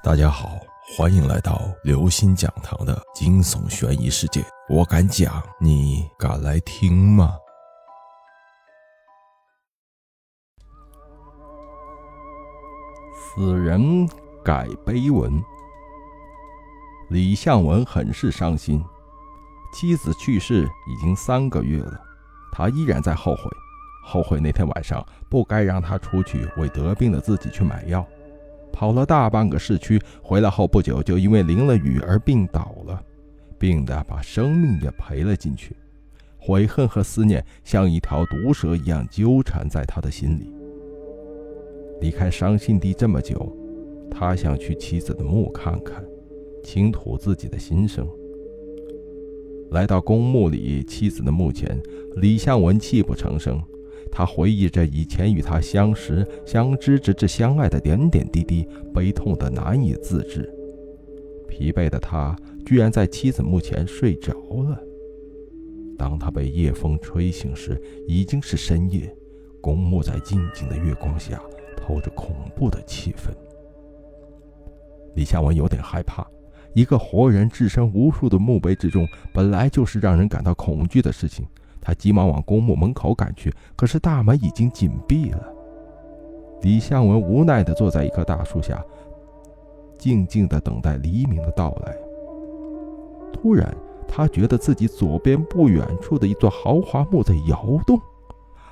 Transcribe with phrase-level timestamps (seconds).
[0.00, 0.60] 大家好，
[0.96, 4.44] 欢迎来到刘星讲堂的惊悚悬疑世界。
[4.68, 7.36] 我敢讲，你敢来听吗？
[13.12, 14.08] 死人
[14.44, 15.42] 改碑文。
[17.10, 18.82] 李向文很是伤心，
[19.74, 22.00] 妻子去世已经三个月了，
[22.52, 23.42] 他依然在后悔，
[24.04, 28.06] 后悔那天晚上不该让他出去为得病的自己去买药。
[28.72, 33.02] 跑了大半个市区，回来后不久就因为淋了雨而病倒了，
[33.58, 35.76] 病得把生命也赔了进去。
[36.40, 40.52] 悔恨和思念像一条毒蛇一样纠缠在他的心里。
[42.00, 43.52] 离开伤心地这么久，
[44.10, 46.04] 他想去妻子的墓看看，
[46.62, 48.08] 倾吐自己的心声。
[49.72, 51.78] 来到公墓里妻子的墓前，
[52.16, 53.60] 李向文泣不成声。
[54.10, 60.52] 他回忆着以前与他相识、相知，直至相爱的点点滴滴，悲痛得难以自制。
[61.48, 64.80] 疲惫的他居然在妻子墓前睡着了。
[65.96, 69.14] 当他被夜风吹醒时，已经是深夜。
[69.60, 71.42] 公墓在静静的月光下，
[71.76, 73.32] 透着恐怖的气氛。
[75.16, 76.24] 李夏文有点害怕。
[76.74, 81.44] 一个活人置身无数的墓碑之中，本来就是让人感到恐惧的事情。
[81.88, 85.42] 他急忙往公墓门口赶去，可是大门已经紧闭了。
[86.60, 88.84] 李向文无奈地坐在一棵大树下，
[89.96, 91.96] 静静地等待黎明的到来。
[93.32, 93.74] 突然，
[94.06, 97.98] 他觉得自己左边不远处的一座豪华墓在摇动，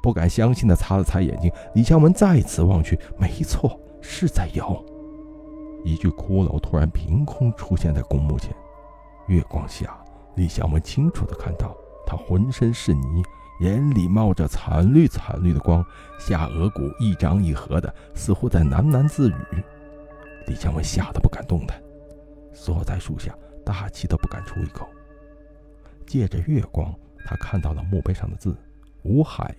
[0.00, 1.50] 不敢相信地擦了擦眼睛。
[1.74, 4.80] 李向文再次望去，没错，是在摇。
[5.82, 8.54] 一具骷髅突然凭空出现在公墓前，
[9.26, 10.00] 月光下，
[10.36, 11.76] 李向文清楚地看到。
[12.10, 13.22] 他浑身是泥，
[13.60, 15.84] 眼里冒着惨绿惨绿的光，
[16.18, 19.34] 下颚骨一张一合的，似乎在喃喃自语。
[20.48, 21.80] 李强文吓得不敢动弹，
[22.52, 23.32] 缩在树下，
[23.64, 24.88] 大气都不敢出一口。
[26.04, 26.92] 借着月光，
[27.24, 28.56] 他看到了墓碑上的字
[29.06, 29.54] ：“吴海，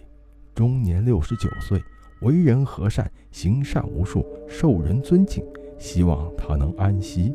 [0.53, 1.81] 终年六十九岁，
[2.19, 5.41] 为人和善，行善无数，受人尊敬，
[5.79, 7.34] 希望他能安息。”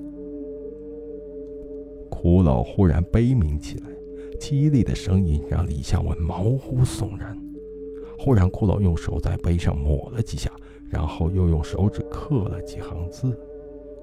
[2.12, 3.95] 骷髅忽然悲鸣起来。
[4.36, 7.36] 凄厉的声音让李向文毛骨悚然。
[8.18, 10.50] 忽然，骷髅用手在碑上抹了几下，
[10.88, 13.38] 然后又用手指刻了几行字，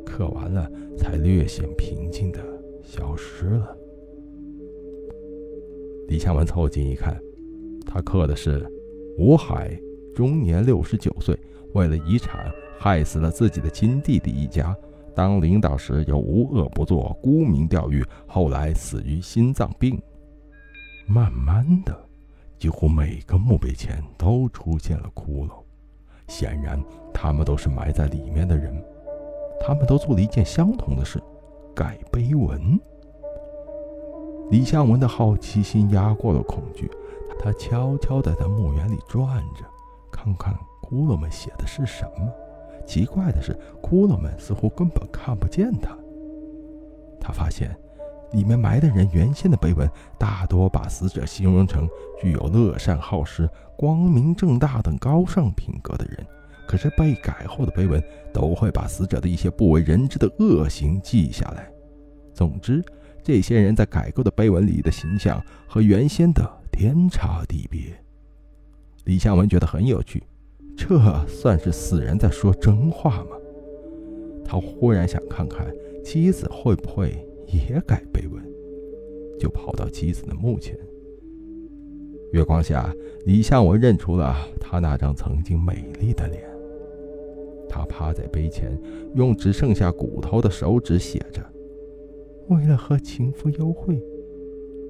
[0.05, 2.39] 刻完了才略显平静的
[2.83, 3.77] 消失了。
[6.07, 7.19] 李向文凑近一看，
[7.85, 8.63] 他刻的是
[9.17, 9.75] ：“吴海，
[10.13, 11.37] 终年六十九岁，
[11.73, 14.75] 为了遗产害死了自己的亲弟弟一家。
[15.15, 19.99] 当领导时又无恶不作，沽名钓誉，后来死于心脏病。”
[21.05, 21.95] 慢慢的，
[22.57, 25.51] 几乎每个墓碑前都出现了骷髅，
[26.27, 26.81] 显然
[27.13, 28.73] 他们都是埋在里面的人。
[29.59, 31.21] 他们都做了一件相同的事，
[31.75, 32.79] 改碑文。
[34.49, 36.89] 李向文的好奇心压过了恐惧，
[37.39, 39.65] 他悄悄地在墓园里转着，
[40.11, 42.31] 看看骷髅们写的是什么。
[42.85, 45.97] 奇怪的是，骷髅们似乎根本看不见他。
[47.19, 47.77] 他发现。
[48.33, 51.87] 里面埋的人原先的碑文大多把死者形容成
[52.19, 56.25] 具有乐善好施、光明正大等高尚品格的人，
[56.67, 61.71] 可是被改后的碑文都会把死者的一些不为人知的恶行记下来。
[62.33, 62.83] 总之，
[63.23, 67.81] 这些人在改过的碑文里的形象和原先的天差地别。
[69.05, 70.23] 李向文觉得很有趣，
[70.75, 73.37] 这算是死人在说真话吗？
[74.43, 75.67] 他忽然想看看
[76.03, 77.23] 妻子会不会。
[77.53, 78.43] 也改碑文，
[79.39, 80.77] 就跑到妻子的墓前。
[82.31, 82.91] 月光下，
[83.25, 86.43] 李向文认出了他那张曾经美丽的脸。
[87.69, 88.75] 他趴在碑前，
[89.15, 91.43] 用只剩下骨头的手指写着
[92.49, 94.01] ：“为了和情夫幽会，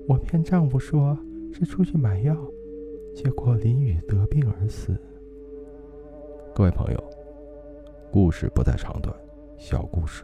[0.07, 1.18] 我骗丈夫说
[1.53, 2.35] 是出去买药，
[3.13, 4.97] 结果淋雨得病而死。”
[6.56, 7.03] 各位朋友，
[8.12, 9.13] 故事不在长短，
[9.57, 10.24] 小故事。